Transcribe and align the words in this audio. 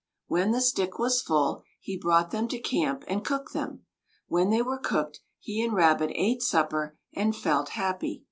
When 0.25 0.49
the 0.49 0.61
stick 0.61 0.97
was 0.97 1.21
full, 1.21 1.61
he 1.79 1.95
brought 1.95 2.31
them 2.31 2.47
to 2.47 2.57
camp 2.57 3.03
and 3.07 3.23
cooked 3.23 3.53
them. 3.53 3.85
When 4.27 4.49
they 4.49 4.63
were 4.63 4.79
cooked, 4.79 5.19
he 5.39 5.63
and 5.63 5.73
Rabbit 5.75 6.09
ate 6.15 6.41
supper, 6.41 6.97
and 7.13 7.35
felt 7.35 7.69
happy. 7.77 8.19